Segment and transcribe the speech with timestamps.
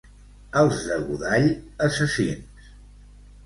[0.61, 1.47] Els de Godall,
[1.91, 2.75] assassins.